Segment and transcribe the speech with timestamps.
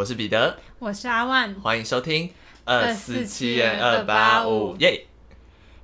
[0.00, 2.32] 我是彼得，我是阿万，欢迎收听
[2.64, 5.04] 二四七二八五耶。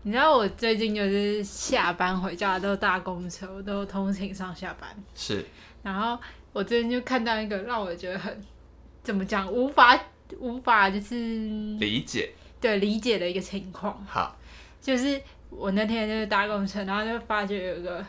[0.04, 4.88] 你知道我最近就是下班回家都搭公车，都通勤上下班。
[5.14, 5.44] 是。
[5.82, 6.18] 然后
[6.54, 8.42] 我最近就看到一个让我觉得很
[9.02, 10.00] 怎么讲，无法
[10.38, 14.02] 无法就是理解，对理解的一个情况。
[14.08, 14.34] 好，
[14.80, 15.20] 就是
[15.50, 18.02] 我那天就是搭公车，然后就发觉有一个。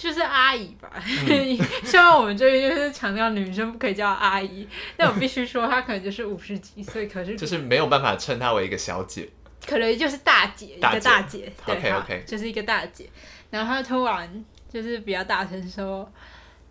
[0.00, 0.88] 就是阿姨吧，
[1.28, 4.64] 嗯、 虽然我们这边就是强调女生不可以叫阿姨，
[4.96, 9.28] 但我必须说她可能就是五十几岁，可是就是没有办法称她为一个小姐，
[9.66, 13.06] 可能就是大姐，大姐一个大姐，对 OK OK，就是一个大姐。
[13.50, 16.08] 然后她突然就是比较大声说，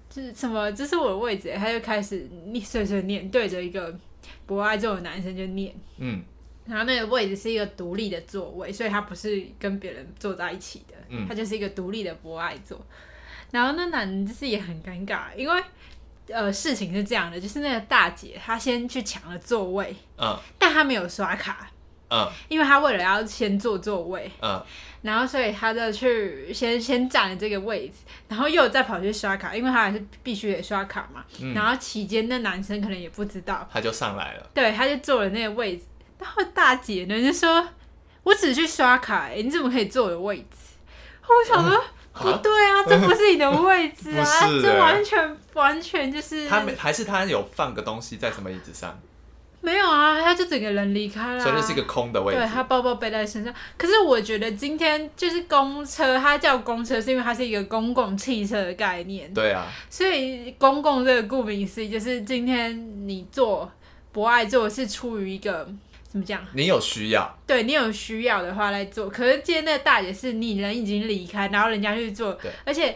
[0.09, 3.94] 就是什么这是我的位置，她就开始念碎碎念，对着一个
[4.45, 6.23] 不爱坐的男生就念，嗯，
[6.66, 12.80] 然后那个位置是一个独立的座位，所以她不是跟别人坐在一起的，嗯，她就是一个独立的博爱座。
[13.52, 15.64] 然后那男的就是也很尴尬，因为
[16.28, 21.70] 呃事情是这样的，就是那个大姐她先去抢了座位，嗯，但她没有刷卡，
[22.09, 24.62] 嗯，因为她为了要先坐座位，嗯，
[25.02, 27.95] 然后所以她就去先先占了这个位置，
[28.28, 35.86] 然后又再跑去刷卡，因为她还是必须得刷卡嘛，嗯，然后期间那男生可能也不知道，他就上来了，对，他就坐了那个位置，
[36.20, 37.66] 然后大姐呢就说
[38.23, 40.58] ：“我只是去刷卡，欸，你怎么可以坐我的位置？”
[41.23, 41.82] 我想说。
[42.22, 48.98] 嗯不对啊，这不是你的位置啊， 欸、这完全完全就是他没，还是他有放个东西在什么椅子上？
[49.60, 52.40] 没有啊，他就整个人离开了，所以是一个空的位置。
[52.40, 53.54] 对，他包包背在身上。
[53.78, 59.34] 可是我觉得今天就是公车，它叫公车是因为它是一个公共汽车的概念。
[59.34, 63.70] 对啊，所以公共这个顾名思义，就是今天你坐
[64.12, 65.68] 不爱坐是出于一个。
[66.09, 66.41] 怎么讲？
[66.53, 69.09] 你有需要，对你有需要的话来做。
[69.09, 72.95] 可是今天那个大姐是你人已经离开，然后人家去做，对而且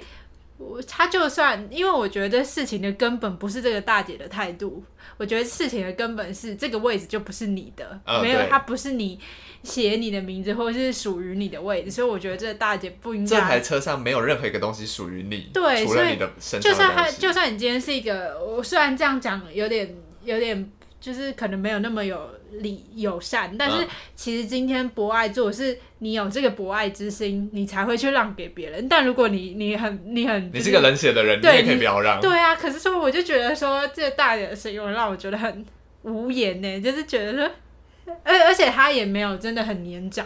[0.58, 4.81] 我他就算，因为我觉得事情的根本不是这个大姐的态度，
[5.18, 9.19] 我觉得事情的根本是这个位置就不是你的，呃、没有，它不是你
[9.62, 13.30] 写你的名字或者是属于你的位置，所以我觉得这个大姐不应该。
[13.30, 16.69] 这台车上没有任何一个东西属于你，对，除了你的身上的。
[16.69, 19.94] 就算他，就算你今天是一个，我虽然这样讲有点
[20.24, 20.72] 有点。
[21.01, 23.85] 就是可能没有那么有礼友善，但是
[24.16, 28.88] 其实今天博爱做是你有这个博爱之心，你才会去让给别人。
[28.88, 32.22] 但如果你你很你很、就是、你是个冷血的人，对你也可以不要让。
[32.22, 35.66] 对啊，可是说我就觉得说这个大姐的声音让我觉得很
[36.03, 40.25] 无言呢，就是觉得说，而而且他也没有真的很年长，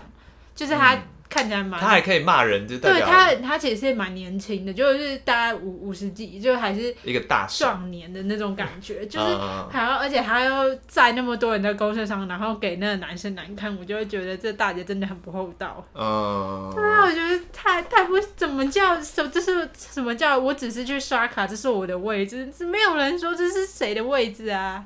[0.53, 1.01] 就是他。
[1.35, 9.25] 嗯看起来蛮，他还可以骂人，就对他，他其实也蛮年轻的，就是大概五五十几，就还是一个大壮年的那种感觉，就是
[9.69, 15.85] 还要，而且还要在那么多人的公车上，然后给那个男生难看，我就会觉得这大姐真的很不厚道。
[15.93, 20.37] 嗯，对啊，我觉得太太不怎么叫什，这是什么叫？
[20.37, 24.85] 我只是去刷卡，这是我的位置，是没有人说这是谁的位置啊。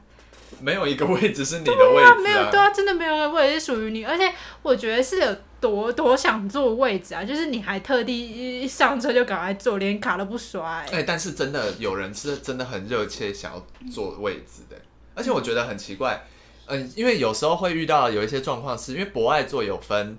[0.59, 4.33] 没有一个位置是你的位置啊，啊没有，对啊，真的没有一个位置是属于你，而且
[4.63, 14.75] 我觉得是有多多想坐位置啊，就是你还特地一上车就赶快坐，连卡都不刷哎、但是真的有人是真的很热切想要坐位置的，
[15.13, 16.25] 而且我觉得很奇怪，
[16.67, 20.17] 嗯、因为有时候会遇到有一些状况，是因为博爱座有分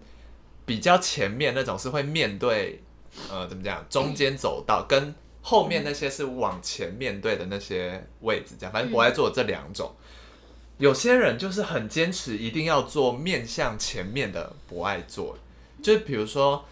[0.67, 2.83] 比较前面那种是会面对，
[3.31, 9.91] 呃，怎么讲，中间走道跟后面那些是往前面对的那些位置，这样，反正博爱座这两种。
[10.81, 15.37] 有些人就是很坚持，一定要坐面向前面的不爱座，
[15.83, 16.65] 就比如说，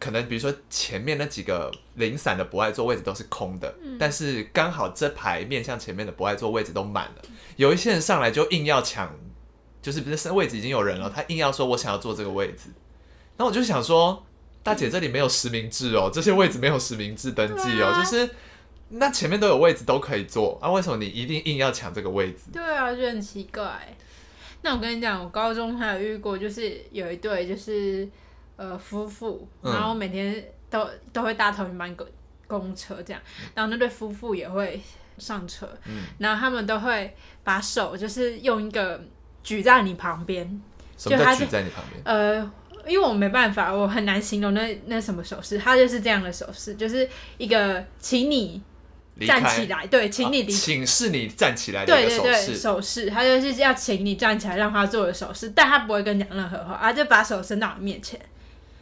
[0.00, 7.22] 可能比如说前面那几个零散的不爱座位置都是空的，嗯、但是刚好这排面向前面的不爱座位置都满了，
[7.54, 9.08] 有一些人上来就硬要抢，
[9.80, 12.70] 就是不是位置已经有人了，他硬要说我想要坐这个位置，
[13.36, 14.26] 那我就想说，
[14.64, 18.28] 大姐这里没有实名制哦，这些位置没有实名制登记哦，就是。
[18.94, 22.50] 那前面都有位置都可以坐啊，为什么你一定硬要抢这个位置？
[22.52, 23.96] 对啊，就很奇怪。
[24.60, 28.06] 那我跟你讲，我高中还有遇过，就是有一对就是
[28.56, 32.06] 呃夫妇，然后每天都、嗯、都会搭同一班公
[32.46, 33.22] 公车这样，
[33.54, 34.78] 然后那对夫妇也会
[35.16, 39.02] 上车，嗯、然后他们都会把手就是用一个
[39.42, 40.60] 举在你旁边，
[40.98, 42.02] 什么叫举在你旁边？
[42.04, 42.52] 呃，
[42.86, 47.08] 因为我没办法，我很难形容那那什么手势，他就是这样的手势，就是
[47.38, 48.62] 一个请你。
[49.20, 52.18] 站起来，对，请你离、啊，请示你站起来的手势。
[52.18, 58.18] 对对对，手势，他就是要请你站起来，让他做的手势，但他不会跟你讲任何话，他就把手伸到你面前，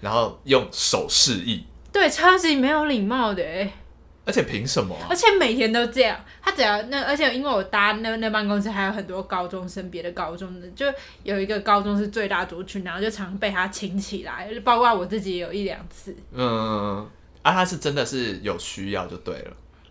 [0.00, 1.64] 然后用手示意。
[1.92, 3.42] 对，超级没有礼貌的，
[4.24, 5.08] 而且凭什么、啊？
[5.10, 10.86] 而且每天都这样，他只要那，而且因为我搭那那办公室还有很多高中生，别的高中的，就
[11.24, 16.16] 有一个高中是最大族群，然后就常被他请起来，包括我自己也有一两次。
[16.32, 17.04] 嗯，
[17.42, 19.50] 啊，他是真的是有需要就对了。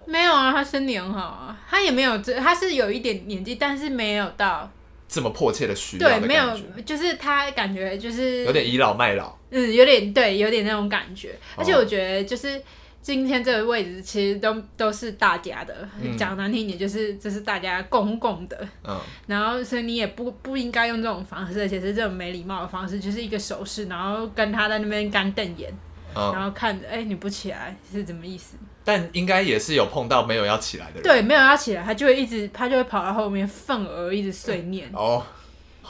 [0.10, 4.70] 没有啊，他身体很好啊，他也没有这，他是有一点年纪，但是没有到
[5.08, 6.20] 这么迫切的需要的。
[6.20, 9.38] 对，没有，就是他感觉就是有点倚老卖老。
[9.52, 11.36] 嗯，有点对，有点那种感觉。
[11.56, 12.62] 而且我觉得就是
[13.02, 18.68] 今天这个位置其实都都是大家的，讲、嗯、难听一点就是这是大家公共的。
[18.84, 19.00] 嗯。
[19.28, 25.72] 然后所以你也不不应该用这种方式，而且是这种没礼貌的方式，就是一个手势，然后跟他在那边干瞪眼。
[26.16, 28.58] 嗯、然后看着，哎、欸，你不起来是什么意思？
[28.90, 31.04] 但应该也是有碰到没有要起来的人。
[31.04, 34.90] 对，没有要起来，他就会一直，他就会跑到后面，愤而一直碎念。
[34.94, 35.24] 哦，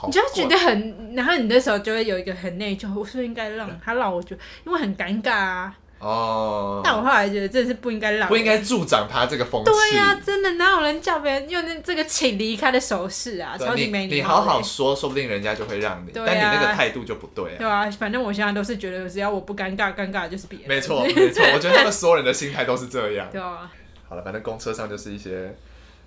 [0.05, 5.77] 你就会觉得很，然后你那时候就会有一个很内疚，我是不是应该让他让我觉得，因为很尴尬啊。
[5.99, 9.69] 哦，但我后来觉得这是不应该让，不应该助长他这个风气。
[9.69, 13.57] 对呀、啊，真的哪有人叫别人用那这个请离开的手势啊？
[13.57, 14.15] 超级没礼貌。
[14.15, 16.11] 你好好说，说不定人家就会让你。
[16.13, 17.57] 对啊、但你那个态度就不对啊。
[17.57, 20.69] 对啊，反正我现在都是觉得，只要我不尴尬，尴尬的就是别人。
[20.69, 23.27] 没错，没错， 我觉得他们所有人的心态都是这样。
[23.29, 23.69] 对啊。
[24.07, 25.53] 好了，反正公车上就是一些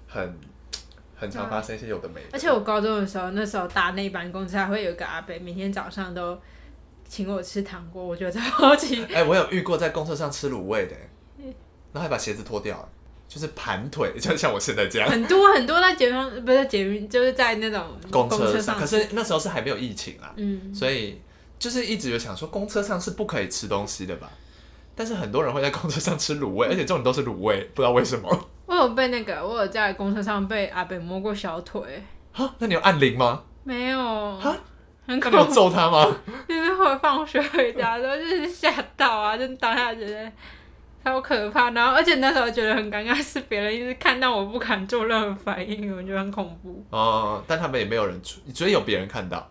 [0.08, 0.38] 很
[1.14, 2.28] 很常发生一些有的没的。
[2.32, 6.40] 而且我高中的时候，那时候搭那班公车，还会有个阿伯，每天早上都。
[7.12, 9.04] 请我吃糖果，我觉得超级。
[9.12, 10.96] 哎、欸，我有遇过在公车上吃卤味的，
[11.92, 12.88] 然后还把鞋子脱掉，
[13.28, 15.06] 就是盘腿，就像我现在这样。
[15.10, 18.78] 很多很多在捷运，不是在捷运，就是在那种公车上。
[18.78, 21.20] 可是那时候是还没有疫情啊，嗯，所以
[21.58, 24.30] 就是一直有想说，公车上是不可以吃东西的吧？
[24.94, 28.48] 但是很多人会在公车上吃卤味，而且这种都是卤味，不知道为什么。
[28.64, 32.02] 我有被那个，我有在公车上被阿北摸过小腿。
[32.32, 33.42] 哈，那你有按铃吗？
[33.64, 33.98] 没有。
[34.38, 34.56] 哈。
[35.06, 36.16] 很可怕，你有揍他吗？
[36.48, 40.32] 就是会放学回家的时候，就是吓到啊，就当下觉得
[41.04, 41.70] 超可怕。
[41.70, 46.84] 然后，而且那时候觉得很尴尬，是别人一直看到我不敢做任何反应，我觉得很恐怖。
[46.90, 49.48] 哦，但他们也没有人出，所以有别人看到。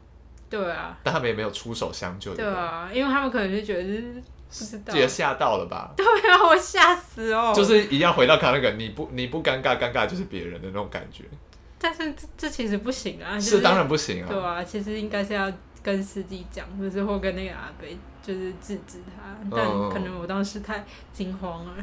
[0.49, 0.97] 对啊。
[1.03, 2.33] 但他们也没有出手相救。
[2.33, 5.91] 对啊，因为他们可能就觉得是不知道，也吓到了吧？
[5.97, 7.53] 对啊，我吓死哦。
[7.55, 11.25] 就是一样回到他那个，你不你不尴尬，尴尬就是别人的那种感觉。
[11.83, 14.27] 但是这这其实不行啊，就是、是当然不行啊。
[14.29, 15.51] 对啊，其实应该是要
[15.81, 17.87] 跟司机讲，或者是或跟那个阿伯
[18.21, 21.73] 就是制止他，但可能我当时太惊慌了。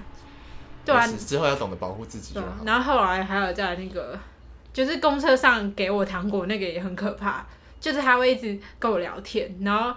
[0.84, 2.46] 对啊，之后要懂得保护自己就好。
[2.64, 4.16] 然后后来还有在那个，
[4.72, 7.44] 就是公车上给我糖果那个也很可怕，
[7.80, 9.92] 就是他会一直跟我聊天，然后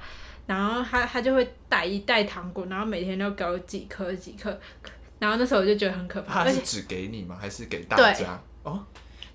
[0.48, 4.50] 然后他他就会带一袋糖果，然后每天都给我几颗几颗，
[5.20, 6.44] 然后那时候我就觉得很可怕。
[6.44, 7.38] 他是只给你吗？
[7.40, 8.42] 还是给大家？
[8.64, 8.84] 哦。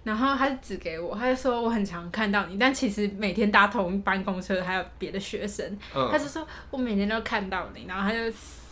[0.06, 8.20] 然后他就指给我，他就说我很常看到你，但其实每天搭同一班公车还有别的学生，嗯、他就说我每天都看到你，然后他就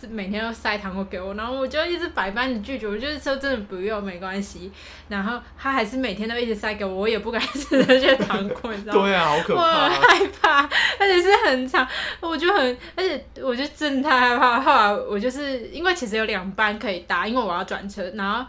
[0.08, 4.70] 每天都塞糖果给我，然后我就一直百般的拒绝，我就是说真的不用没关系，
[5.08, 9.02] 然后他还是每天都一直塞给我，我也不敢吃那些糖果，你知道吗？
[9.02, 10.60] 对啊，好可怕， 我很害怕，
[11.00, 11.84] 而且是很长，
[12.20, 18.46] 我就很，而且我就真的太害怕，后来我就是因为其实有两班可以搭，因为我要转车，然后。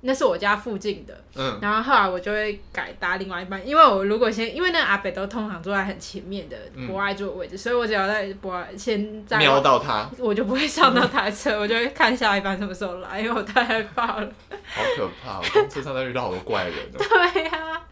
[0.00, 6.56] 那是我家附近的，嗯，然后后来我就会改搭另外一班，因为我如果先，因为那个阿北都通常坐在很前面的
[6.86, 14.32] 博爱座的位置，嗯，所以我只要在博爱先在瞄到他，我就不会上到他的车，嗯，我就会看下一班什么时候来，因为我太害怕了。
[14.70, 15.38] 好可怕！
[15.40, 16.74] 我公车上都遇到好多怪人。
[16.92, 17.82] 对呀，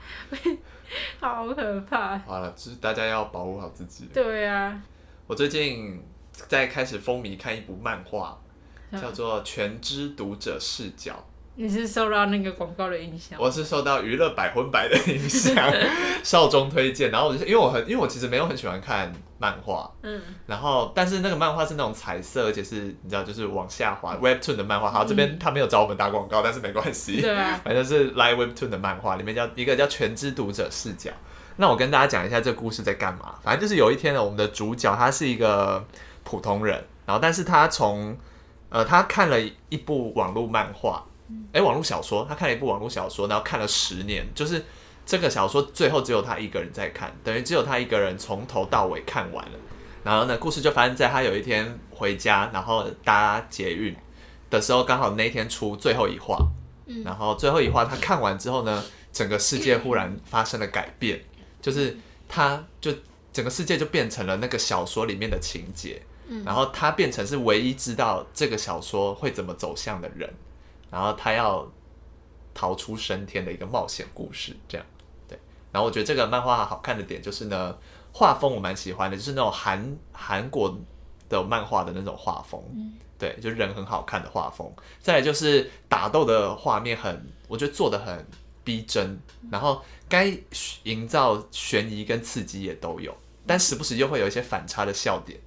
[1.18, 2.16] 啊，好可怕。
[2.18, 4.08] 好了，就是大家要保护好自己。
[4.14, 4.82] 对呀，啊。
[5.26, 6.00] 我最近
[6.30, 8.38] 在开始风靡看一部漫画，
[8.92, 11.12] 叫做《全知读者视角》。
[11.58, 13.38] 你是受到那个广告的影响？
[13.40, 15.72] 我是受到娱乐百分百的影响，
[16.22, 17.10] 少中推荐。
[17.10, 24.90] 然后我就是因为我很，因为我其实没有很喜欢看漫画，嗯，然后但是那个漫画是那种彩色，而且是你知道就是往下滑 Webtoon 的漫画。
[24.90, 31.10] 好，这边他没有找我们打广告，但是没关系，对啊，反正是 Live Webtoon 的漫画，里面叫一个叫全知读者视角。
[31.56, 33.34] 那我跟大家讲一下这个故事在干嘛。
[33.42, 35.82] 反正就是有一天呢，我们的主角他是一个
[36.22, 38.14] 普通人，然后但是他从
[38.68, 41.02] 呃他看了一部网络漫画。
[41.52, 44.64] 哎、欸，网络小说，他看了一部网络小说，然后看了十年，就是
[45.04, 49.58] 这个小说最后只有他一个人在看，等于只有他一个人从头到尾看完了。
[50.04, 53.96] 然后呢，故事就发生在他有一天回家，然后搭捷运
[54.48, 56.38] 的时候，刚好那天出最后一话。
[57.04, 61.20] 然后最后一话他看完之后呢，整个世界忽然发生了改变，
[61.60, 61.96] 就是
[62.28, 62.92] 他就
[63.32, 66.00] 整个世界就变成了那个小说里面的情节，
[66.44, 70.32] 然后他变成是唯一知道这个小说会怎么走向的人。
[70.90, 71.66] 然后他要
[72.54, 74.86] 逃出升天的一个冒险故事，这样
[75.28, 75.38] 对。
[75.72, 77.76] 然后我觉得这个漫画好看的点就是呢，
[78.12, 80.78] 画风我蛮喜欢的，就是那种韩韩国
[81.28, 82.62] 的漫画的那种画风，
[83.18, 84.72] 对，就是人很好看的画风。
[85.00, 88.26] 再来就是打斗的画面很，我觉得做的很
[88.64, 89.18] 逼真，
[89.50, 90.34] 然后该
[90.84, 93.14] 营造悬疑跟刺激也都有，
[93.46, 95.45] 但时不时又会有一些反差的笑点，对。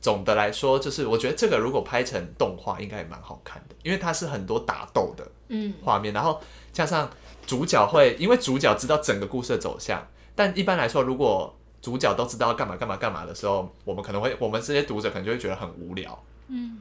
[0.00, 6.40] 总的来说，就是我觉得这个如果拍成动画，应该也蛮好看的，因为它是很多打斗的嗯画面，然后
[6.72, 7.10] 加上
[7.46, 16.78] 主角会，因为主角知道整个故事的走向，但一般来说，如果主角都知道干嘛干嘛干嘛的时候，我们可能会，我们这些读者可能就会觉得很无聊嗯，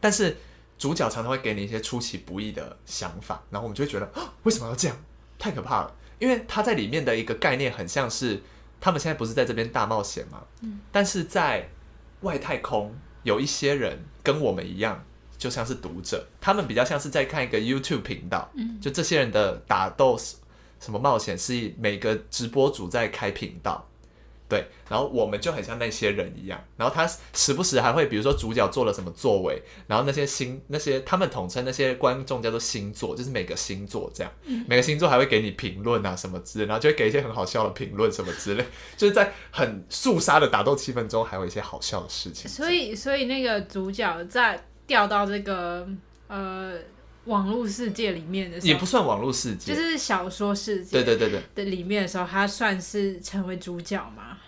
[0.00, 0.36] 但是
[0.78, 4.10] 主角常常会给你一些出其不意的想法，然后我们就会觉得
[4.44, 4.96] 为什么要这样？
[5.38, 8.42] 太可怕了，因为他在里面的一个概念很像是
[8.80, 10.42] 他们现在不是在这边大冒险吗？
[10.62, 11.68] 嗯，但是在
[12.20, 15.04] 外太空有一些人跟我们一样，
[15.36, 20.18] 就像是读者，他们比较像是在看一个 YouTube 频道，嗯，就这些人的打斗
[20.78, 23.89] 什么冒险是每个直播主在开频道。
[24.50, 38.64] 对，然后我们就很像那些人一样，然后他时不时还会，比如说主角做了什么作为，然后那些星那些他们统称那些观众叫做星座，就是每个星座这样，嗯、每个星座还会给你评论啊什么之类，然后就会给一些很好笑的评论什么之类，
[38.96, 42.50] 就是在很肃杀的打斗气氛中，还有一些好笑的事情。
[42.50, 45.86] 所以，所以那个主角在掉到这个
[46.26, 46.72] 呃
[47.24, 51.42] 网络世界里面的时候，也不算网络世界，就是小说世界，对对对对。
[51.54, 54.38] 的里面的时候，他算是成为主角吗？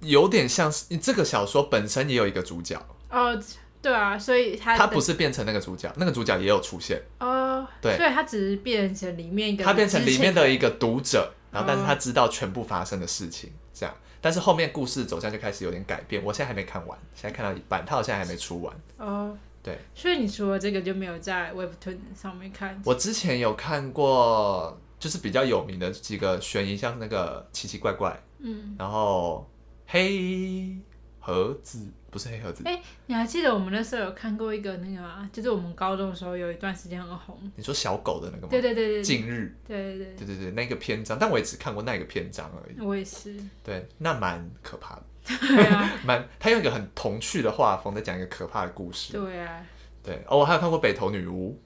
[0.00, 2.80] 有点像是你这个小说本身也有一个主角。
[3.08, 3.40] 哦，
[3.80, 7.00] 对啊，所以他他不是变成那个主角，那个主角也有出现。
[7.20, 16.22] 哦，对，所以他只是变成里面一个，他变成里面的一个读者，然后但是他知道全部发生的事情，这样，但是后面故事走向就开始有点改变。
[16.22, 18.76] 我现在还没看完，现在看到一半，他好像还没出完。
[18.98, 22.80] 哦，对，所以你除了这个就没有在 Webtoon 上面看？
[22.86, 29.46] 我之前有看过，就是比较有名的几个悬疑，像那个奇奇怪怪，嗯，然后。
[29.88, 30.76] 黑
[31.20, 35.30] 盒子不是黑盒子，哎、欸，你还记得我们那时候有看过一个那个吗？
[35.32, 37.38] 就是我们高中的时候有一段时间很红。
[37.54, 38.48] 你说小狗的那个吗？
[38.50, 39.56] 对对对对，近日。
[39.64, 42.80] 对对对对对对，那个篇章，但我也只看过那个篇章而已。
[42.80, 43.36] 我也是。
[43.62, 45.02] 对，那蛮可怕的。
[45.26, 45.92] 对啊。
[46.04, 49.12] 蛮，他用一个很童趣的画风在讲一个可怕的故事。
[49.12, 49.64] 对啊。
[50.02, 51.60] 对，哦，我还有看过北投女巫。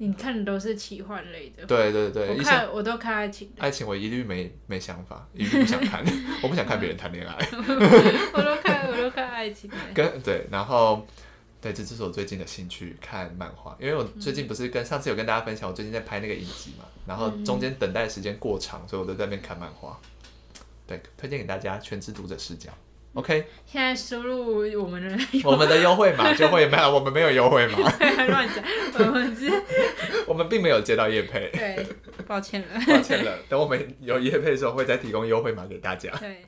[0.00, 6.04] 你看的都是奇幻类的，对对对，我看我都看爱情的，爱情我一律没没想法，一律不想看，
[6.40, 7.34] 我不想看别人谈恋爱，
[8.32, 11.04] 我都看我都看爱情的，跟对，然后
[11.60, 19.98] 对，这就是我最近的兴趣，看漫画，因为我最近不是跟上次有跟大家分享，我最近在拍那个影集嘛，然后中间等待时间过长，所以我都在那边看漫画，
[20.86, 22.70] 对，推荐给大家全知读者视角。
[23.14, 27.78] OK，现在输入我们的 我们的优惠码就会没有，我们没有优惠码，
[28.28, 28.64] 乱讲，
[28.98, 29.50] 我们是，
[30.26, 31.86] 我们并没有接到夜配，对，
[32.26, 36.10] 抱歉了，抱歉了，等我们有夜配的时候会再提供优惠码给大家。
[36.20, 36.44] 对。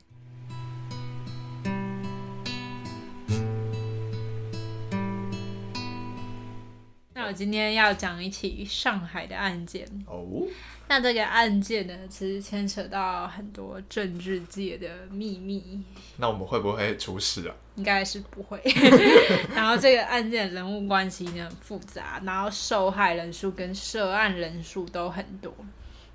[7.31, 10.43] 我今天要讲一起上海的案件哦。
[10.89, 15.81] 那这个案件呢，其实牵扯到很多政治界的秘密。
[16.17, 17.55] 那我们会不会出事啊？
[17.77, 18.61] 应该是不会。
[19.55, 25.55] 然后这个案件的人物关系呢很复杂，然后受害人数跟涉案人数都很多，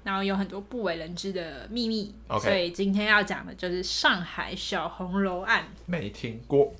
[0.03, 2.13] 然后有很多不为人知的秘密。
[2.27, 2.39] Okay.
[2.41, 5.63] 所以今天要讲的就是上海小红楼案。
[5.85, 6.75] 没听过。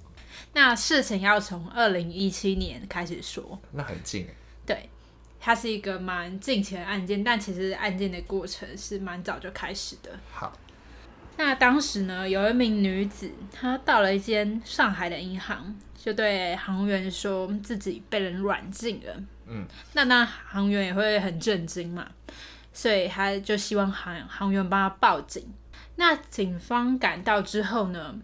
[0.55, 3.59] 那事情要从二零一七年开始说。
[3.71, 4.27] 那很近。
[4.65, 4.89] 对。
[5.38, 10.09] 它是一个蛮近期的案件，但其实案件的过程是蛮早就开始的。
[10.31, 10.51] 好，
[11.38, 19.24] 那当时呢，有一名女子，她到了一间上海的银行，就对行员说自己被人软禁了。
[19.45, 22.07] 嗯，那那行员也会很震惊嘛，
[22.74, 25.53] 所以他就希望行行员帮他报警。
[25.97, 28.15] 那警方赶到之后呢，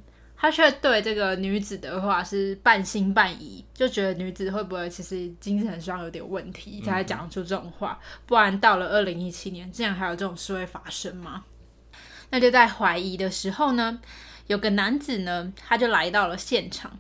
[0.42, 8.00] 他却对这个女子的话是半信半疑，就觉得女子会不会其实精神上有点问题，才讲出这种话。
[8.26, 11.44] 不然到了二零一七年，竟然还有这种事会发生吗？
[12.32, 14.00] 那就在怀疑的时候呢，
[14.48, 16.98] 有个男子呢，他就来到了现场，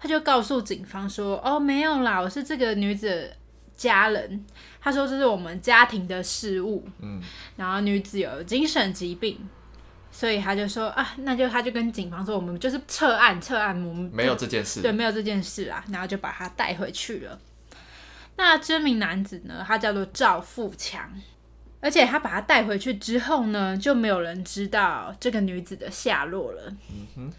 [0.00, 3.36] 他就告诉警方说：“哦，没有啦，我是这个女子的
[3.76, 4.44] 家人。”
[4.82, 7.22] 他说：“这是我们家庭的事物。”嗯，
[7.54, 9.48] 然后女子有精神疾病。
[10.20, 17.40] 所以他就说啊，那就他就跟警方说，我们就是撤案，撤案，我们没有这件事，对，没有这件事啊，然后就把他带回去了。
[18.36, 21.10] 那这名男子呢，他叫做赵富强，
[21.80, 26.64] 而且他把他带回去之后呢，就没有人知道这个女子的下落了。
[26.90, 27.32] 嗯哼。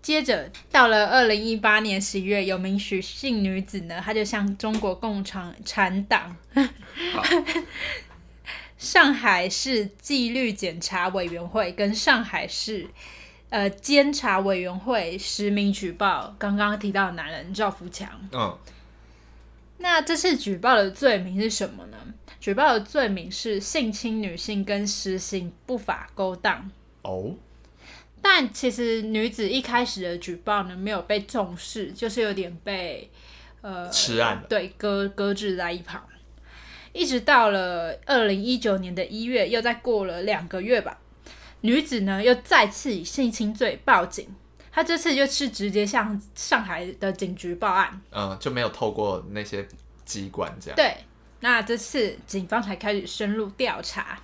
[0.00, 6.34] 接着到了二零一八年十一月，有名许姓女子呢，她就向中国共产党。
[8.82, 12.88] 好上海市纪律检查委员会跟上海市
[13.48, 18.10] 呃监察委员会实名举报刚刚提到的男人赵福强。
[18.32, 18.58] 嗯，
[19.78, 21.96] 那这次举报的罪名是什么呢？
[22.40, 26.68] 举报的罪名是性侵女性跟实行不法勾当。
[27.02, 27.36] 哦，
[28.20, 33.08] 但其实女子一开始的举报呢，没有被重视，就是有点被
[33.60, 36.02] 呃，吃案对，搁搁置在一旁。
[36.92, 40.98] 一直到了二零一九年的一月，又再过了两个月吧，
[41.62, 44.28] 女子呢又再次以性侵罪报警。
[44.70, 49.66] 她这次就是直接向上海的警局报案，嗯，就没有透过那些
[50.04, 50.76] 机关这样。
[50.76, 50.96] 对，
[51.40, 54.18] 那这次警方才开始深入调查。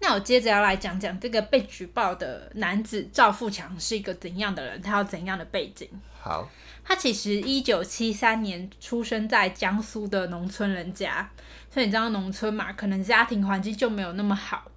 [0.00, 5.88] 那我接着要来讲讲这个被举报的男子赵富强是一个怎样的人，他有怎样的背景？
[6.20, 6.48] 好，
[6.84, 11.28] 他其实一九七三年出生在江苏的农村人家。
[11.72, 14.70] 所以你知道农村嘛，可能家庭环境就没有那么好。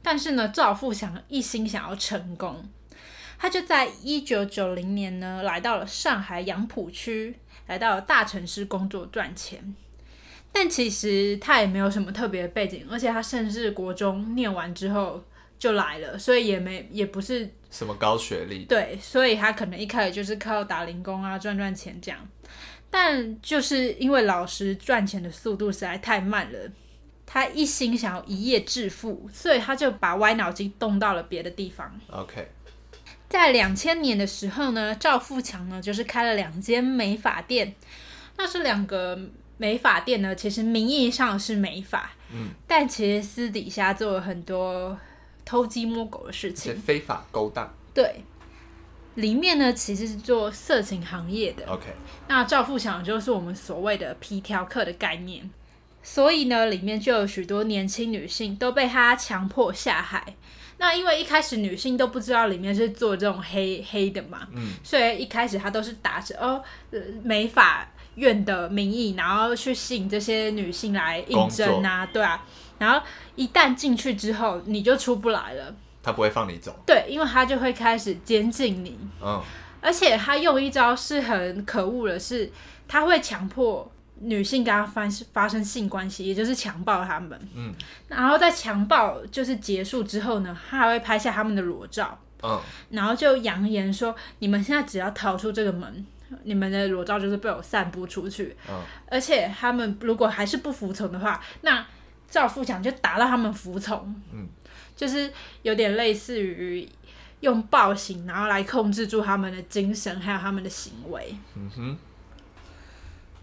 [0.00, 2.64] 但是呢，赵富想一心想要成功，
[3.36, 7.34] 他就在一九九零年呢，来到了上海杨浦区，
[7.66, 9.74] 来到了大城市工作赚钱。
[10.52, 15.22] 但其实他也没有什么特别的背景，而且他甚至国中念完之后
[15.58, 18.64] 就来了，所以也没也不是什么高学历。
[18.66, 22.20] 对，所以他可能一开始就是靠打零工啊，赚赚钱这样。
[22.90, 26.58] 但就是因为老师赚钱的速度实在太慢了，
[27.26, 32.00] 他一心想要一夜致富，所以他就把歪脑筋动到了别的地方。
[32.10, 32.48] OK，
[33.28, 37.74] 在两千年的时候呢，赵富强呢就是开了两间美发店。
[38.38, 39.18] 那这两个
[39.58, 44.96] 美发店呢，其实名义上是美发，嗯，但其实私底下做了很多
[45.44, 47.74] 偷鸡摸狗的事情，非法勾当。
[47.92, 48.22] 对。
[49.16, 51.66] 里面呢，其实是做色情行业的。
[51.66, 51.84] OK，
[52.28, 55.50] 那赵富强就是我们所谓的皮条客的概念，
[56.02, 60.36] 所以呢，里面就有许多年轻女性都被他强迫下海。
[60.78, 66.62] 那因为一开始女性都不知道里面是做这种黑黑的嘛，嗯，所以一开始他都是打着哦
[67.22, 72.44] 美法院的名义，然后去吸引这些女性来应征啊，对啊，
[72.76, 73.00] 然后
[73.36, 75.74] 一旦进去之后，你就出不来了。
[76.06, 78.96] 他不会放你走，对，因为他就会开始监禁你。
[79.20, 79.42] 嗯，
[79.80, 82.52] 而且他用一招是很可恶的是，是
[82.86, 87.36] 他会强迫女性跟他发发生性关系，也就是强暴他们。
[87.56, 87.74] 嗯，
[88.06, 92.16] 然后在强暴就是结束之后呢，他还会拍下他们的裸照。
[92.44, 96.06] 嗯，然后就扬言说：“你们现在只要逃出这个门，
[96.44, 98.80] 你们的裸照就是被我散布出去。”嗯，
[99.10, 101.84] 而且他们如果还是不服从的话，那
[102.30, 104.14] 赵富强就打到他们服从。
[104.32, 104.46] 嗯。
[104.96, 105.30] 就是
[105.62, 106.88] 有点类似于
[107.40, 111.36] 用暴行，然后来控制住他们的精神，还有他们的行为。
[111.54, 111.98] 嗯哼。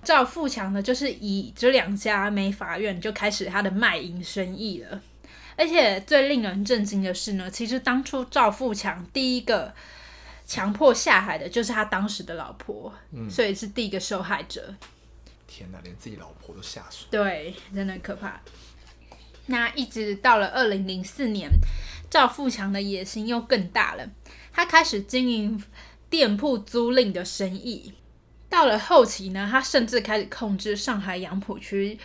[0.03, 5.01] 赵富强呢，就是以这两家美法院就开始他的卖淫生意了。
[5.55, 9.73] 而且最令人震惊的是呢，其实当初赵富强第一个
[10.45, 14.75] 强迫下海的就是他当时的老婆，嗯，所以是第一个受害者。
[15.47, 17.07] 天哪，连自己老婆都下水。
[17.09, 18.41] 对，真的很可怕。
[19.47, 21.49] 那一直到了二零零四年，
[22.09, 24.07] 赵富强的野心又更大了。
[24.53, 25.61] 他开始经营
[26.09, 27.91] 店铺租赁的生意。
[28.47, 31.97] 到了后期呢，他甚至开始控制上海杨浦区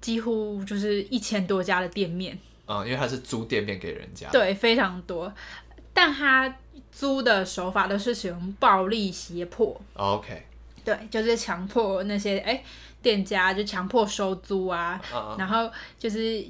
[0.00, 2.38] 几乎就是一千多家的店面。
[2.66, 4.28] 嗯，因为他是租店面给人家。
[4.30, 5.32] 对，非常多。
[5.92, 6.54] 但他
[6.92, 9.80] 租的手法都是使用暴力胁迫。
[9.94, 10.46] OK。
[10.84, 12.62] 对，就是强迫那些哎
[13.02, 15.38] 店家就强迫收租啊，uh -uh.
[15.38, 16.46] 然后就是。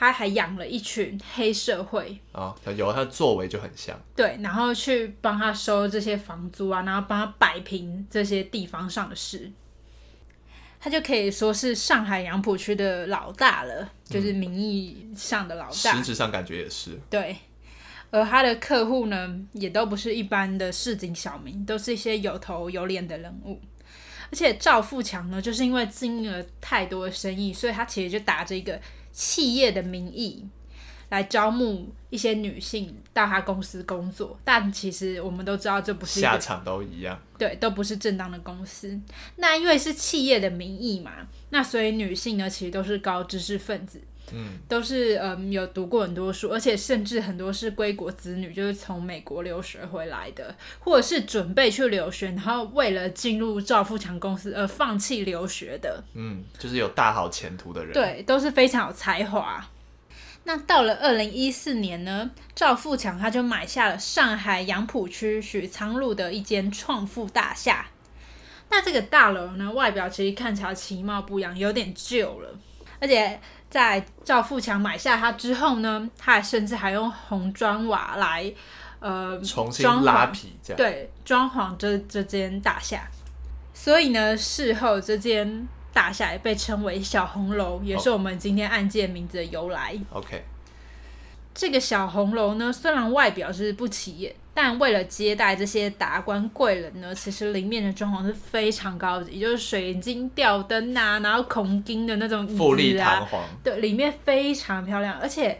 [0.00, 3.94] 他还养了一群黑社会啊，哦、有他的作为就很像。
[4.16, 9.52] 对，然后去帮他收这些房租啊，然后帮他摆平这些地方上的事，
[10.80, 16.98] 他就可以说是上海杨浦区的老大了，嗯，就是名义上的老大，实质上感觉也是。
[17.10, 17.36] 对，
[18.10, 23.60] 而他的客户呢，也都不是一般的市井小民，都是一些有头有脸的人物。
[24.32, 28.80] 而且赵富强呢，就是因为经营了太多的生意，所以他其实就打着一个。
[29.12, 30.46] 企业的名义
[31.08, 39.00] 来招募一些女性到他公司工作，但其实我们都知道这不是下场都一样，对，都不是正当的公司。
[39.36, 44.00] 那因为是企业的名义嘛，那所以女性呢，其实都是高知识分子。
[44.32, 56.02] 嗯，都是嗯有读过很多书，而且甚至很多是归国子女，就是从美国留学回来的，或者是准备去留学，然后为了进入赵富强公司而放弃留学的。
[56.14, 57.92] 嗯，就是有大好前途的人。
[57.92, 59.64] 对，都是非常有才华。
[60.44, 67.86] 那到了二零一四年呢，赵富强他就买下了上海杨浦区许昌路的一间创富大厦。
[68.70, 72.58] 那这个大楼呢，外表其实看起来其貌不扬，有点旧了，
[73.00, 73.40] 而且。
[73.70, 78.52] 在赵富强买下它之后呢，他还甚至还用红砖瓦来，
[78.98, 83.08] 呃，重新拉皮这样，对，装潢这这间大厦。
[83.72, 89.96] 所以呢，事后这间大厦也被称为小红楼，也是我们今天案件名字的由来。
[90.12, 90.42] OK，
[91.54, 94.34] 这个小红楼呢，虽然外表是不起眼。
[94.62, 103.42] 但为了接待这些达官贵人呢，其实里面的装潢是非常高级，也就是水晶吊灯啊，然后孔金的那种椅子啊，富丽堂皇。
[103.64, 105.58] 对，里面非常漂亮，而且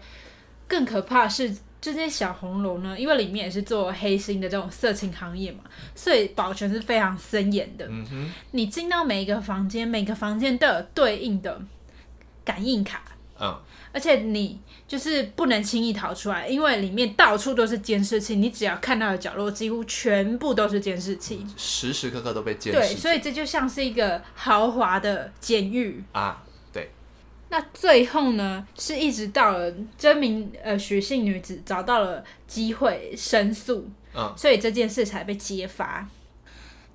[0.68, 5.60] 更可怕是这些小红楼呢，因为里面也是做黑心的这种色情行业嘛，
[5.94, 7.86] 所以保全是非常森严的。
[7.88, 11.58] 嗯哼，你进到每一个房间，每个房间都有对应的
[12.44, 13.02] 感应卡。
[13.40, 13.58] 嗯。
[13.92, 14.60] 而且你
[14.90, 22.78] 就是不能轻易逃出来，因为里面到处都是监视器，你只要看到的角落几乎全部都是监视器，时时刻刻都被监视。
[22.80, 26.42] 对，所以这就像是一个豪华的监狱啊。
[26.72, 26.90] 对。
[27.50, 36.08] 那最后呢，是一直到了这名呃许姓女子找到了机会申诉，嗯，所以这件事才被揭发。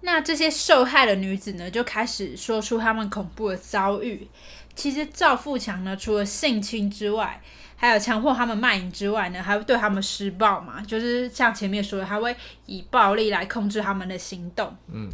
[0.02, 4.28] 那这些受害的女子呢，就开始说出她们恐怖的遭遇。
[4.76, 7.42] 其实赵富强呢，除了性侵之外，
[7.76, 12.36] 还有强迫他们卖淫之外呢，还会对他们施暴嘛，就是像前面说的，还会
[12.66, 14.76] 以暴力来控制他们的行动。
[14.92, 15.10] 嗯，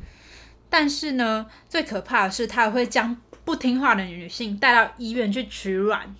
[0.69, 6.15] 但是呢，最可怕的是，他会将不听话的女性带到医院去取卵，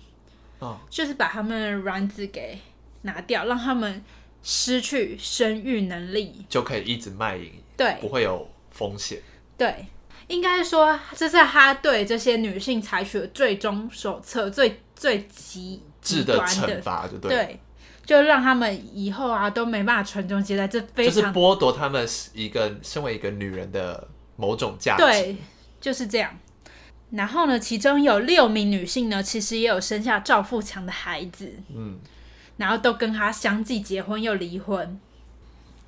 [0.58, 2.58] 哦，就是把他们的卵子给
[3.02, 4.02] 拿掉，让他们
[4.42, 9.20] 失去生育能力，就可以一直卖淫，对，不会有风险，
[9.56, 9.86] 对。
[10.28, 17.60] 应该说，这是他对这些女性采取的最终手册，最最极致的惩罚，就对，对，
[18.04, 25.02] 就让他们以后啊都没办法传宗接代，这非常就是剥夺他们一个身为一个女人的某种价值。
[25.02, 25.36] 对，
[25.80, 26.36] 就是这样。
[27.12, 31.98] 然后呢，其中有六名女性呢，其实也有生下赵富强的孩子，嗯，
[32.56, 35.00] 然后都跟他相继结婚又离婚。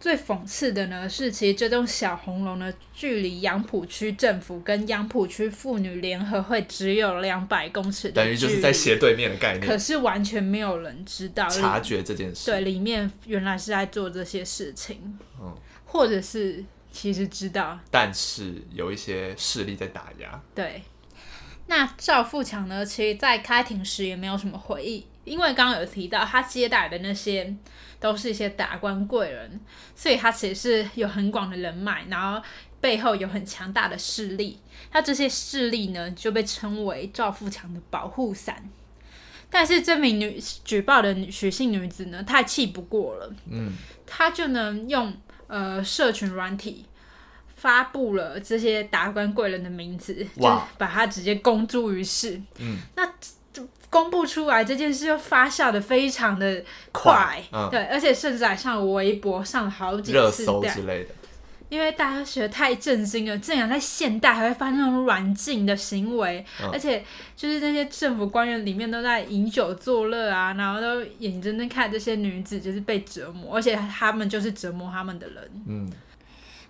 [0.05, 9.67] 最讽刺的呢是，其实这栋小红楼呢，距离杨浦区政府跟杨浦区妇女联合会只有两百公尺，等于就是在斜对面的概念。
[9.67, 12.51] 可是完全没有人知道察觉这件事。
[12.51, 15.51] 对，里面原来是在做这些事情，嗯，
[15.87, 16.63] 或者是
[16.93, 20.39] 其实知道，但是有一些势力在打压。
[20.55, 20.83] 对，
[21.69, 25.07] 那赵富强呢，其实在开庭时也没有什么回忆。
[25.25, 27.51] 因为刚刚有提到，他接待的那些
[28.05, 29.59] 都是一些达官贵人，
[29.97, 32.47] 所以他其实是有很广的人脉，然后
[32.79, 34.61] 背后有很强大的势力。
[34.91, 38.69] 他这些势力呢，就被称为赵富强的保护伞。
[39.49, 43.73] 但是这名女举报的许姓女子呢，太气不过了，嗯，
[44.07, 45.11] 她就能用
[45.47, 46.85] 呃社群软体
[47.57, 53.11] 发布了这些达官贵人的名字，哇就把他直接公诸于世，嗯，那。
[53.95, 61.11] 公布出来这件事又发酵的非常的快，嗯、对，而且甚至还上微博上了好几次热搜之类的，
[61.69, 67.05] 因为大家觉得太震惊了，竟然在现代还会发生那种软禁的行为，嗯、而且
[67.37, 75.51] 就是那些政府官员里面都在饮酒作乐啊，然后都眼睁睁看这些女子就是被折磨，而且他们就是折磨他们的人。
[75.69, 75.89] 嗯，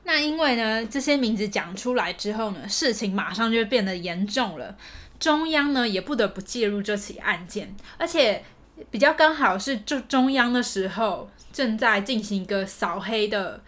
[0.04, 4.76] 那因为呢，这些名字讲出来之后呢，事情马上就变得严重了。
[5.24, 8.44] 中央呢也不得不介入这起案件，而且
[8.90, 13.58] 比较刚好是就中央的时候正在进行一个扫黑的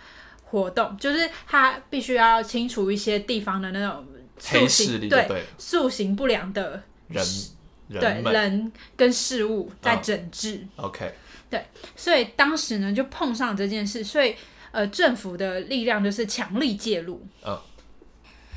[0.44, 4.06] 活动，就是他必须要清除一些地方的那种
[4.38, 7.24] 黑势力，对素行不良的人，
[7.88, 10.62] 人对人跟事物在整治。
[10.76, 11.10] Oh, OK，
[11.48, 11.64] 对，
[11.96, 14.36] 所以当时呢就碰上这件事，所以
[14.72, 17.26] 呃政府的力量就是强力介入。
[17.42, 17.54] 嗯。
[17.54, 17.60] Oh.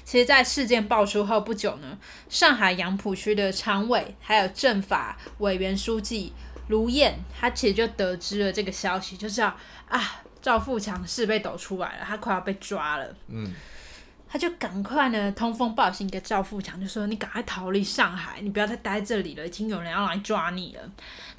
[0.09, 1.95] 其实，在事件爆出后不久呢，
[2.29, 6.33] 上海杨浦区的常委还有政法委员书记
[6.69, 9.55] 卢燕，他其实就得知了这个消息，就是要
[9.87, 13.15] 啊，赵富强是被抖出来了，他快要被抓了。
[13.27, 13.53] 嗯。
[14.31, 20.81] 他就赶快呢通风报信给赵富强，就说你赶快逃离上海，你不要再待这里了，已经有人要来抓你了。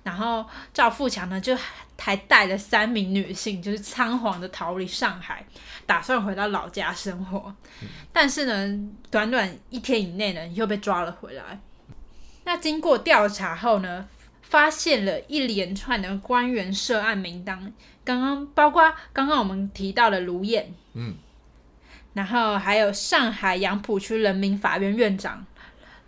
[0.02, 1.56] 然后赵富强呢就
[1.96, 5.46] 还带了三名女性，就是仓皇的逃离上海，
[5.86, 7.54] 打算回到老家生活。
[7.80, 11.60] 嗯、但是呢，短短一天以内呢又被抓了回来。
[12.44, 14.08] 那经过调查后呢，
[14.42, 17.72] 发现了一连串的官员涉案名单，
[18.02, 21.14] 刚刚包括刚刚我们提到的卢燕，嗯。
[22.20, 25.42] 然后还有上海杨浦区人民法院院长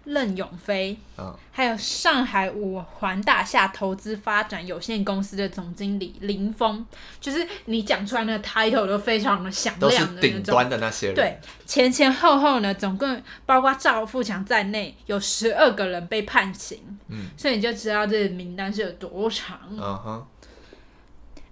[0.05, 6.85] 任永飞，哦、还有上海五环大厦投资发展有限公司的总经理林峰，
[7.19, 11.15] 就是你讲出来那个 title 都非常的响亮的，都是顶端的那些人。
[11.15, 16.79] 对，前前后后呢，总共包括赵富强在内，有十二个人被判刑。
[17.09, 19.59] 嗯，所以你就知道这个名单是有多长。
[19.71, 20.27] 嗯哼，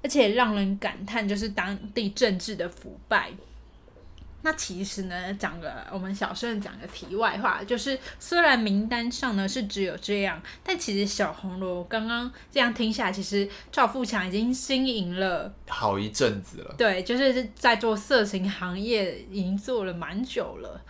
[0.03, 3.31] 而且让人感叹，就是当地政治的腐败。
[4.43, 16.75] 那其实呢，讲个我们小声讲个题外话，就是虽然名单上呢是只有这样，但其实小红楼刚刚这样听下来，其实赵富强已经经营了好一阵子了。
[16.79, 20.81] 对，就是在做色情行业已经做了蛮久了。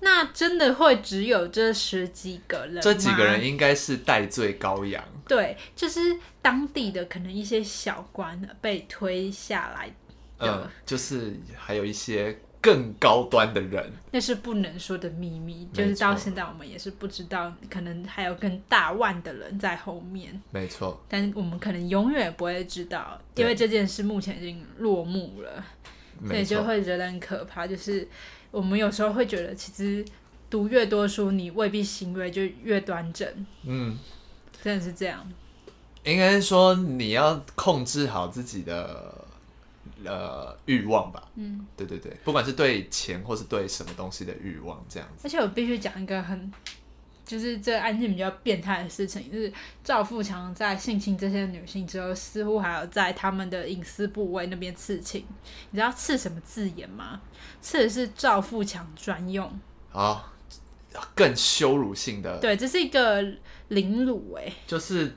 [0.00, 2.80] 那真的会只有这十几个人吗？
[2.82, 5.02] 这几个人应该是代罪羔羊。
[5.26, 9.88] 对，就是当地的可能一些小官被推下来
[10.38, 15.68] 的，嗯，就是还有一些更高端的人，那是不能说的秘密。
[15.72, 20.42] 就是到现在我们也是不知道，可能还有更大腕的人在后面。
[20.50, 25.64] 没错，但我们可能永远不会知道，因为这件事目前已经落幕了，
[26.26, 28.08] 所以就会觉得很可怕，就是。
[28.52, 30.02] 我们有时候会觉得，其实
[30.48, 33.28] 读越多书，你未必行为就越端正。
[33.64, 33.98] 嗯，
[34.62, 35.30] 真的是这样。
[36.04, 39.25] 应该说，你要控制好自己的
[40.06, 41.28] 呃欲望吧。
[41.34, 45.26] 嗯，对对对，不管是对钱或是对什么东西的欲望，这样子。
[45.26, 46.50] 而且我必须讲一个很，
[47.24, 55.24] 就是这个案件比较变态的事情，就是赵富强在性侵这些女性之后，似乎还有在他们的隐私部位那边刺青。
[55.70, 57.20] 你知道刺什么字眼吗？
[57.60, 59.50] 刺的是赵富强专用
[59.92, 60.32] 啊，
[61.14, 62.38] 更羞辱性的。
[62.38, 63.22] 对，这是一个
[63.68, 65.16] 凌辱哎，就是，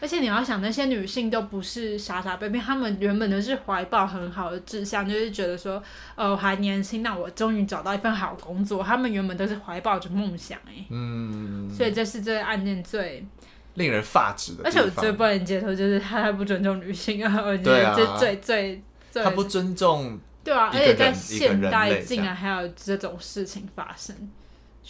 [0.00, 5.82] 而且你要想，那些女性都不是傻傻被骗，她们原本都是怀抱很好的志向，就是觉得说，
[6.14, 8.82] 呃，我还年轻，那我终于找到一份好工作。
[8.82, 13.26] 她们原本都是怀抱着梦想哎，嗯，所以这是这个案件最
[13.74, 14.62] 令人发指的。
[14.64, 20.18] 而且我最不能接受就是他还不尊重女性啊，我觉得这最最最他不尊重。
[20.44, 24.16] 对啊，而且在现代竟然还有这种事情发生，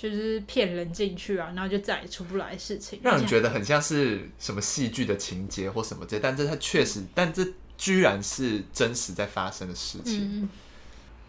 [0.01, 7.45] 就是骗人进去啊，然后就再也出不来的事情，让人觉得很像是什么戏剧的情节或什么这，但这它确实，但这
[7.77, 10.43] 居然是真实在发生的事情。
[10.43, 10.49] 嗯、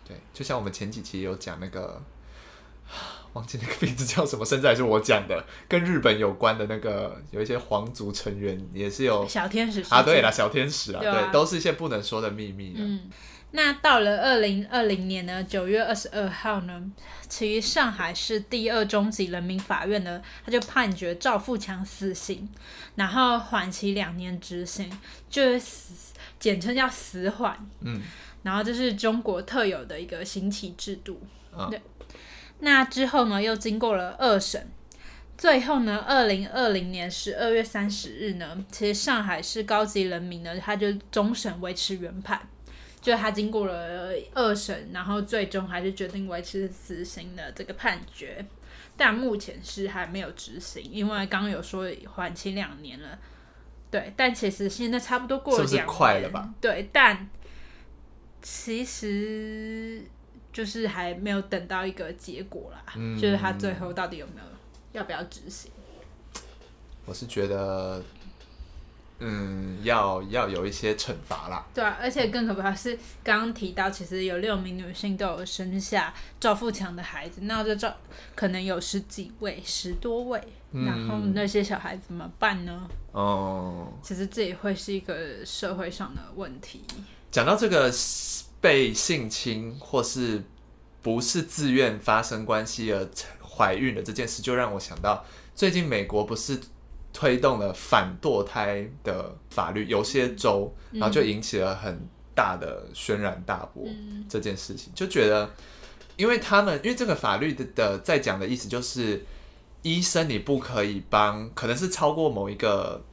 [0.07, 1.99] 对，就像我们前几期有讲那个，
[3.33, 12.75] 忘记那个名字叫什么，甚至还是我讲的，跟日本有关的那个，有一些皇族成员也是有小天使啊，对啦，小天使啊，对，啊对，都是一些不能说的秘密。
[12.77, 13.09] 嗯。
[13.51, 16.91] 那到了二零二零年呢，九月二十二号呢，
[17.27, 22.47] 其上海市第二中级人民法院呢，他就判决赵富强死刑，
[22.93, 24.91] 然后缓期两年执行，
[25.31, 27.57] 就是死，简称叫死缓。
[27.81, 27.99] 嗯，
[28.43, 31.19] 然后这是中国特有的一个刑期制度。
[31.51, 31.81] 啊、对，
[32.59, 34.67] 那之后呢，又经过了二审，
[35.35, 42.47] 最后呢，二零二零年十二月三十日呢，其实上海市高级人民呢，他就终审维持原判。
[43.01, 48.45] 就他经过了二审，然后最终还是决定维持死刑的这个判决，
[48.97, 53.17] 但目前是还没有执行，因为刚刚有说缓期两年了，
[53.89, 56.53] 对，但其实现在差不多过了两年，是不是快了吧？
[56.59, 57.29] 对，但
[58.41, 60.01] 其实
[60.51, 64.47] 就是还没有等到一个结果啦，嗯，就是他最后到底有没有
[64.91, 65.71] 要不要执行？
[67.05, 68.03] 我是觉得。
[69.21, 71.65] 嗯，要要有一些惩罚啦。
[71.73, 77.93] 对啊，而且更可怕的是，刚刚提到，其实有六名女性都有生下赵富强的孩子，那这赵
[78.33, 82.89] 可能有十几位、十多位，嗯，然后那些小孩怎么办呢？
[83.11, 86.81] 哦，其实这也会是一个社会上的问题。
[87.29, 87.91] 讲到这个
[88.61, 90.41] 被性侵或是
[91.01, 93.05] 不是自愿发生关系而
[93.41, 96.57] 怀孕的这件事，就让我想到最近美国不是。
[97.11, 103.83] 推动了反堕胎的法律，有些州，然后就引起了很大的轩然大波。
[103.87, 105.49] 嗯、这件事情就觉得，
[106.17, 109.25] 因为他们因为这个法律的的在讲的意思就是，
[109.81, 113.03] 医生你不可以帮，可能是超过某一个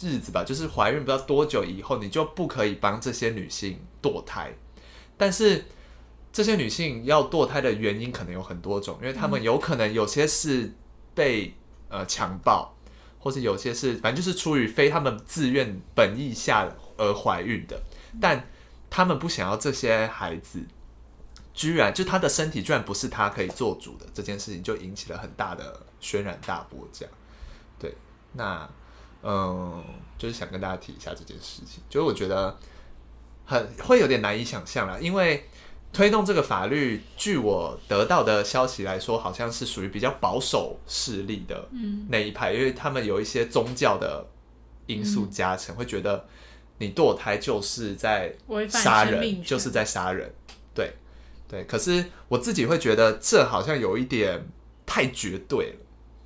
[0.00, 4.52] 日子吧，就是怀孕不知道多久以后，你就不可以帮这些女性堕胎。
[5.16, 5.64] 但是
[6.30, 10.74] 这些女性要堕胎的原因可能有很多种，因为她们有可能有些是
[11.14, 11.54] 被。
[11.88, 12.74] 呃，强暴，
[13.18, 17.80] 或是有些是，反正就是出于非他们自愿本意下而怀孕的，
[18.20, 18.46] 但
[18.90, 20.60] 他们不想要这些孩子，
[21.54, 26.86] 居然就他的身体居然不是他可以做主的，这件事情就引起了很大的轩然大波。
[26.92, 27.14] 这样，
[27.78, 27.96] 对，
[28.32, 28.68] 那
[29.22, 29.82] 嗯，
[30.18, 32.56] 就是想跟大家提一下这件事情，就是我觉得
[33.46, 35.48] 很会有点难以想象啦，因为。
[35.90, 41.66] 推动这个法律，据我得到的消息来说，好像是属于比较保守势力的
[42.08, 44.24] 那一派，嗯、因为他们有一些宗教的
[44.86, 46.26] 因素加成，嗯、会觉得
[46.76, 48.32] 你堕胎就是在
[48.68, 50.30] 杀人，就是在杀人。
[50.74, 50.92] 对
[51.48, 54.46] 对，可是我自己会觉得这好像有一点
[54.84, 55.76] 太绝对了，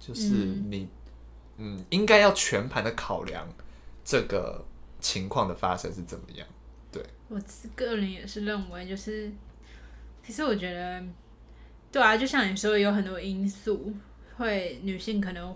[0.01, 0.31] 就是
[0.68, 0.88] 你
[1.59, 3.48] 嗯，嗯，应该要全盘的考量
[4.05, 4.62] 这个
[5.01, 6.46] 情况的发生是怎么样。
[6.90, 7.40] 对，我
[7.77, 9.31] 个人也是认为就是。
[10.24, 11.02] 其实我觉得，
[11.90, 13.92] 对啊，就像你说，有很多因素
[14.37, 15.54] 会女性可能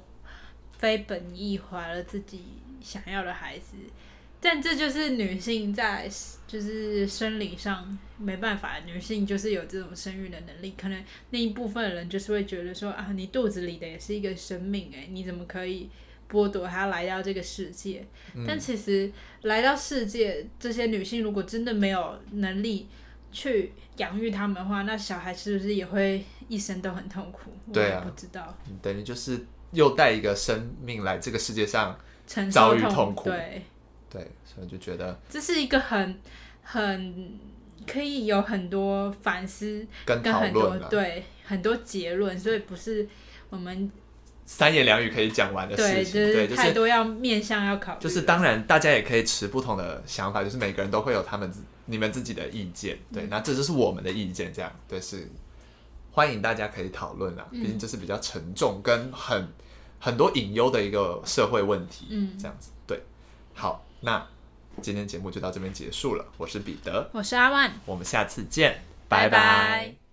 [0.76, 2.42] 非本意怀了自己
[2.80, 3.76] 想要的孩子，
[4.40, 6.10] 但这就是女性在
[6.48, 10.74] 就是生理上没办法，女性就是有这种生育的能力。
[10.76, 15.88] 可能那一部分人就是会觉得说啊，你肚子里的也是一个生命，欸，诶，你怎么可以
[16.28, 18.04] 剥夺她来到这个世界？
[18.34, 18.44] 嗯。
[18.46, 19.10] 但其实
[19.42, 22.88] 来到世界，这些女性如果真的没有能力。
[23.36, 27.50] 去养育他们的话，那小孩是不是也会一生都很痛苦？
[27.70, 28.56] 对啊，不知道。
[28.80, 31.94] 等于就是又带一个生命来这个世界上，
[32.50, 33.24] 遭遇痛苦。
[33.24, 33.62] 对
[34.08, 36.18] 对，所以就觉得这是一个很
[36.62, 37.38] 很
[37.86, 43.06] 可以有很多反思跟讨论，啊，对很多结论，所以不是
[43.50, 43.90] 我们。
[44.46, 48.00] 三言两语可以讲完的事情，对，就是、太多要面向要考虑。
[48.00, 51.52] 就是当然，大家也可以持不同的想法，就是每个人都会有他们
[51.86, 54.72] 你们自己的意见，对，嗯、那这就是我们的意见，这样。
[54.88, 55.28] 对是
[56.12, 59.48] 欢迎大家可以讨论啊，毕竟这是比较沉重跟很
[59.98, 62.70] 很多隐忧的一个社会问题，嗯，这样子。
[62.86, 63.02] 对。
[63.52, 64.24] 好，那
[64.80, 69.30] 今天节目就到这边结束了，我是彼得，我是阿万，我们下次见，拜拜。
[69.30, 70.05] 拜拜。